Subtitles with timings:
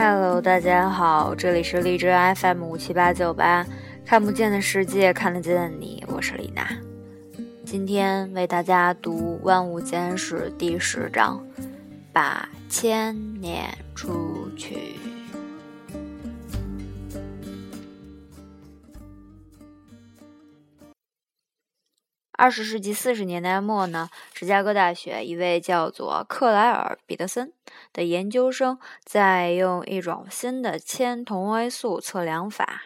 [0.00, 3.66] Hello，大家好，这里是荔枝 FM 五七八九八，
[4.06, 6.68] 看不见的世界，看得见的你，我是李娜。
[7.64, 11.44] 今天为大家读《万物简史》第十章，
[12.12, 14.78] 把千年出去。
[22.40, 27.52] 二十世纪四十年代末呢，芝加哥大学一位叫做克莱尔·彼得森
[27.92, 32.84] 的研究生，在用一种新的铅同位素测量法，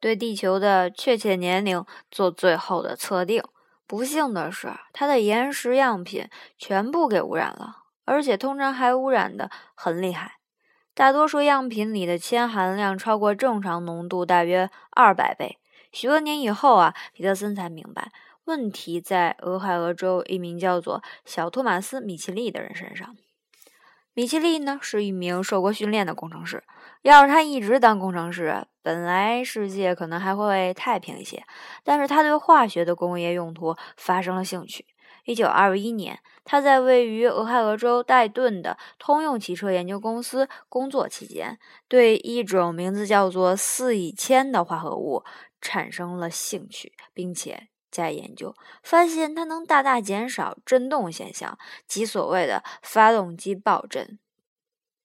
[0.00, 3.44] 对地球的确切年龄做最后的测定。
[3.86, 10.38] 不幸的是，他的岩石样品全部给污染了，而且通常还污染的很厉害。
[10.94, 15.58] 大多数样品里的铅含量超过正常浓度大约二百倍。
[15.92, 18.12] 许多年以后啊，皮特森才明白，
[18.44, 23.16] 问题在俄亥俄州一名叫做小托马斯·米奇利的人身上。
[24.14, 26.64] 米奇利呢是一名受过训练的工程师，
[27.02, 31.44] 要是他一直当工程师，本来世界可能还会太平一些。
[31.84, 34.86] 但是他对化学的工业用途发生了兴趣。
[35.24, 45.22] 一九二一年，他在位于俄亥俄州戴顿的通用汽车研究公司工作期间，对一种名字叫做四乙铅的化合物。
[45.60, 54.18] 产生了兴趣，并且加以研究，发现它能大大减少震动现象，即所谓的发动机爆震。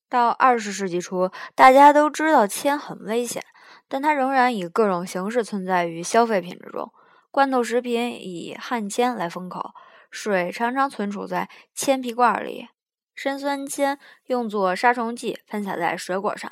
[0.09, 3.43] 到二十世纪初，大家都知道铅很危险，
[3.87, 6.93] 但它仍然以各种形式存在于消费品之中。
[7.31, 9.71] 罐头食品以焊铅来封口，
[10.11, 12.67] 水常常存储在铅皮罐里，
[13.15, 16.51] 砷酸铅用作杀虫剂喷洒在水果上，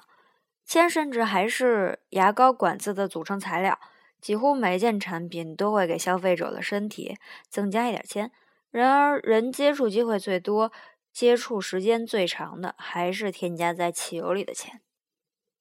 [0.66, 3.78] 铅甚至还是牙膏管子的组成材料。
[4.22, 7.18] 几乎每件产品都会给消费者的身体
[7.50, 8.32] 增加一点铅。
[8.70, 10.72] 然而，人接触机会最多、
[11.12, 14.80] 接触时间最长的还是添加在汽油里的铅。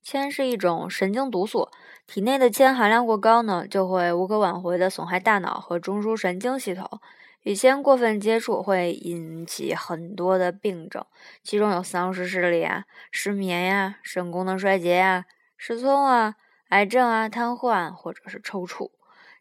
[0.03, 1.69] 铅是一种神经毒素，
[2.07, 7.01] 体内的铅含量过高呢，就会无可挽回的损害大脑和中枢神经系统。
[7.43, 11.05] 与铅过分接触会引起很多的病症，
[11.43, 15.25] 其中有丧失视力啊、失眠呀、肾功能衰竭呀、
[15.57, 16.37] 失聪啊。
[16.71, 18.91] 癌症啊，瘫痪或者是抽搐，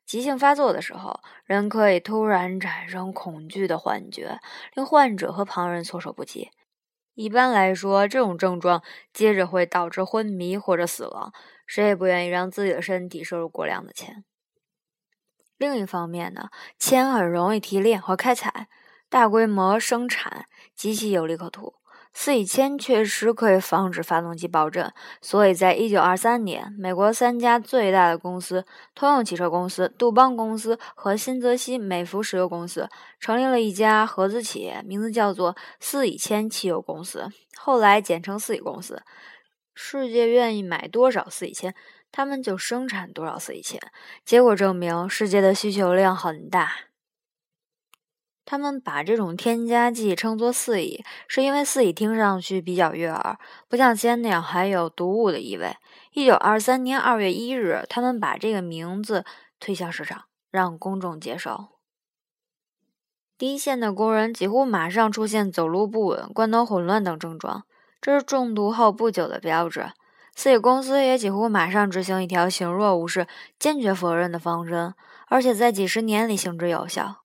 [0.05, 4.39] 急性发作的时候，人可以突然产生恐惧的幻觉，
[4.75, 6.49] 令患者和旁人措手不及。
[7.13, 8.81] 一般来说，这种症状
[9.13, 11.33] 接着会导致昏迷或者死亡。
[11.67, 14.23] 谁也不愿意让自己的身体摄入过量的铅。
[15.57, 18.69] 另一方面呢，铅很容易提炼和开采，
[19.09, 21.75] 大规模生产极其有利可图。
[22.11, 32.89] 四乙铅确实可以防止发动机爆震，所以在1923年，美国三家最大的公司——通用汽车公司、杜邦公司和新泽西美孚石油公司——
[33.21, 39.01] 成立了一家合资企业，名字叫做四乙铅汽油公司，后来简称四乙公司。
[39.73, 41.73] 世界愿意买多少四乙铅，
[42.11, 43.79] 他们就生产多少四乙铅。
[44.25, 46.88] 结果证明，世界的需求量很大。
[48.49, 53.37] 他们把这种添加剂称作四乙，是因为四乙听上去比较悦耳，
[53.67, 55.75] 不像铅那样含有毒物的意味。
[56.13, 59.23] 一九二三年二月一日，他们把这个名字
[59.59, 61.67] 推向市场，让公众接受。
[63.37, 67.65] 第一线的工人几乎马上出现走路不稳、关头混乱等症状，
[68.01, 69.91] 这是中毒后不久的标志。
[70.35, 73.27] 四乙公司也几乎马上执行一条行若无事、
[73.59, 74.95] 坚决否认的方针，
[75.27, 77.17] 而且在几十年里行之有效。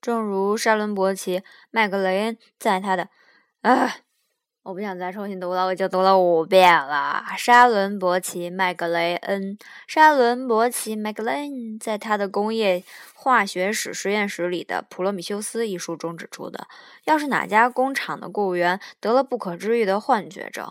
[0.00, 3.08] 正如沙伦伯奇·麦格雷恩在他的……
[3.62, 3.96] 啊，
[4.62, 7.24] 我不想再重新读了，我就读了五遍了。
[7.36, 16.68] 沙伦伯奇·麦格雷恩，沙伦伯奇·麦格雷恩在他的《工业化学史实验室里的普罗米修斯》一书中指出的：
[17.04, 20.70] 要是哪家工厂的雇员得了不可治愈的幻觉症，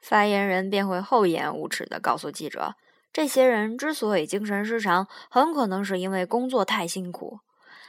[0.00, 2.76] 发言人便会厚颜无耻地告诉记者，
[3.12, 7.40] 这些人之所以精神失常，很可能是因为工作太辛苦。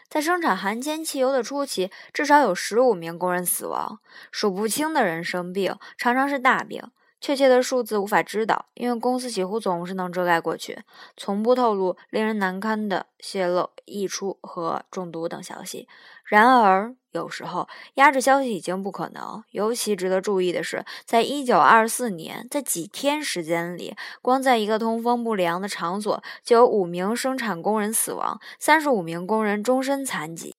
[0.10, 4.00] 在生产含铅汽油的初期，至少有十五名工人死亡，
[4.32, 6.84] 数不清的人生病，常常是大病。
[7.22, 10.84] 确切的数字无法知道，因为公司几乎总是能遮盖过去，
[11.18, 15.88] 从不透露令人难堪的泄漏、溢出和中毒等消息。
[16.24, 19.44] 然而，有时候压制消息已经不可能。
[19.50, 30.56] 尤其值得注意的是，在一九二四年，在几天时间里，光在一个通风不良的场所，就有五名生产工人死亡，三十五名工人终身残疾。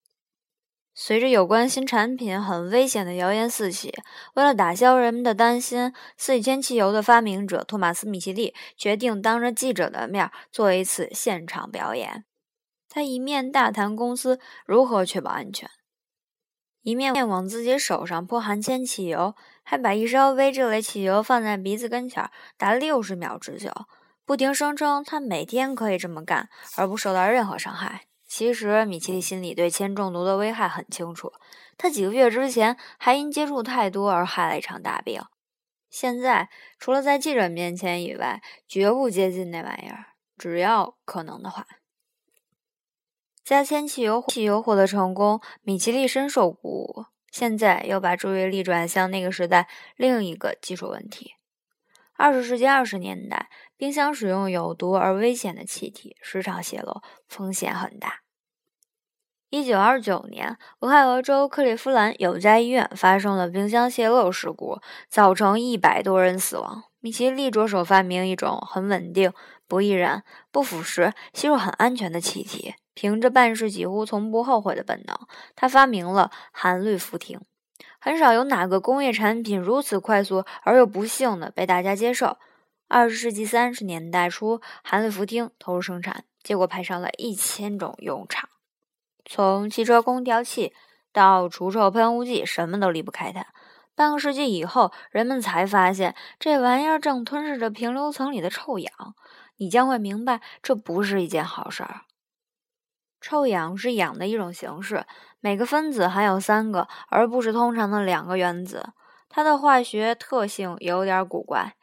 [1.03, 3.91] 随着有关新产品很危险的谣言四起，
[4.35, 12.27] 为了打消人们的担心，四乙铅汽油的发明者托马斯·米奇利决定当着记者的面做一次现场表演。
[12.87, 15.71] 他一面大谈公司如何确保安全，
[16.83, 23.73] 一面往自己手上泼含铅汽油，还把一烧杯这类汽油放在鼻子跟前达六十秒之久，
[24.27, 28.10] 不停声称他每天可以这么干而不受到任何伤害。
[28.31, 31.33] 其实米奇心里对铅中毒的危害很清楚，
[31.77, 35.21] 他几个月之前还因接触太多而害了一场大病，
[35.91, 36.49] 现在
[36.79, 41.67] 除了在记者面前以外，绝不接近那玩意儿，只要可能的话。
[43.43, 47.07] 加铅汽油，汽油获得成功，米奇利深受鼓舞。
[47.33, 51.35] 现在又把注意力转向那个时代另一个技术问题：
[52.21, 58.21] 二十世纪二十年代，冰箱使用有毒而危险的气体，时常泄漏，风险很大。
[59.49, 66.85] 一九二九年，俄亥俄州克利夫兰有家医院发生了冰箱泄漏事故，造成一百多人死亡。
[67.01, 69.33] 米奇利着手发明一种很稳定、
[69.67, 70.23] 不易燃、
[70.53, 72.75] 不腐蚀、吸入很安全的气体。
[72.93, 75.17] 凭着办事几乎从不后悔的本能，
[75.57, 77.41] 他发明了含氯氟烃。
[78.01, 82.39] 很少有哪个工业产品如此快速而又不幸的被大家接受。
[82.89, 88.49] 二十世纪三十年代初，含氯氟烃投入生产，结果派上了一千种用场，
[89.25, 90.73] 从汽车空调器
[91.13, 93.47] 到除臭喷雾剂，什么都离不开它。
[93.95, 98.93] 半个世纪以后，人们才发现这玩意儿正吞噬着平流层里的臭氧。
[99.59, 102.01] 你将会明白，这不是一件好事儿。
[103.21, 105.05] 臭氧是氧的一种形式，
[105.41, 108.93] 每个分子含有三个，而不是通常的两个原子。
[109.29, 111.75] 它的化学特性有点古怪，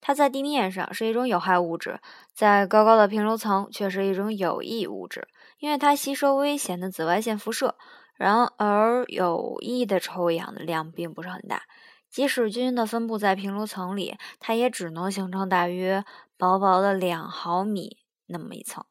[0.00, 2.00] 它在地面上是一种有害物质，
[2.32, 5.28] 在高高的平流层却是一种有益物质，
[5.58, 7.76] 因为它吸收危险的紫外线辐射。
[8.16, 11.64] 然而，有益的臭氧的量并不是很大，
[12.08, 16.02] 即使均匀的分布在平流层里，它也只能形成大约
[16.38, 18.84] 薄薄的两毫米那么一层。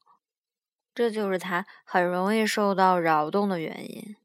[0.95, 4.15] 这就是它很容易受到扰动的原因。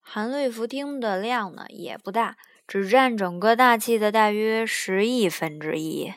[0.00, 2.36] 含氯氟烃的量呢也不大，
[2.66, 6.12] 只占整个大气的大约十亿分之一。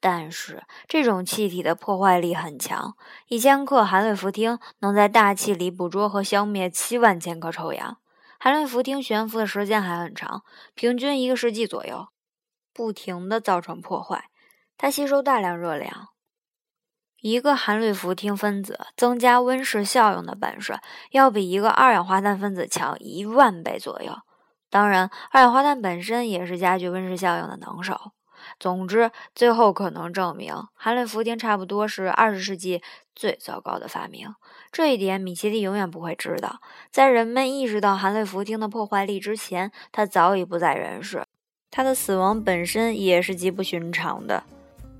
[0.00, 2.96] 但是这种气体的破坏力很强，
[3.28, 7.98] 一千克含氯氟烃能在大气里捕捉和消灭七万千克臭氧。
[8.38, 10.42] 含氯氟烃悬浮的时间还很长，
[10.74, 12.08] 平均一个世纪左右，
[12.72, 14.30] 不停地造成破坏。
[14.76, 16.13] 它吸收大量热量。
[17.24, 20.78] 一个含氯氟烃分子增加温室效应的本事，
[21.12, 24.14] 要比一个二氧化碳分子强一万倍左右。
[24.68, 28.12] 当然，二氧化碳本身也是加剧温室效应的能手。
[28.60, 32.82] 总之，最后可能证明，含氯氟烃差不多是二十世纪
[33.14, 34.28] 最糟糕的发明。
[34.70, 36.60] 这一点，米奇利永远不会知道。
[36.90, 41.24] 在人们意识到含氯氟烃的破坏力之前，他早已不在人世。
[41.70, 44.44] 他的死亡本身也是极不寻常的。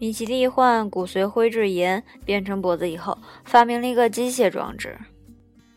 [0.04, 4.98] 米奇利患骨髓灰质炎，变成脖子以后，发明了一个机械装置，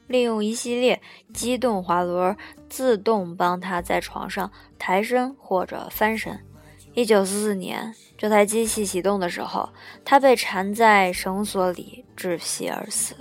[0.07, 1.01] 利用一系列
[1.33, 2.35] 机动滑轮
[2.67, 6.37] 自动帮他在床上抬身或者翻身。
[6.93, 9.69] 一九四四年，这台机器启动的时候，
[10.03, 13.15] 他被缠在绳索里窒息而死。